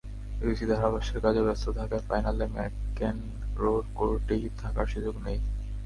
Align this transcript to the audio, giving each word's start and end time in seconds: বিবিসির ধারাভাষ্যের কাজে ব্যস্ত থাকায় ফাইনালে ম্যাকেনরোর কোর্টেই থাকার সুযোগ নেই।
বিবিসির 0.39 0.69
ধারাভাষ্যের 0.71 1.19
কাজে 1.19 1.41
ব্যস্ত 1.43 1.65
থাকায় 1.77 2.05
ফাইনালে 2.07 2.45
ম্যাকেনরোর 2.47 3.83
কোর্টেই 3.95 4.43
থাকার 4.57 4.87
সুযোগ 4.87 5.15
নেই। 5.25 5.39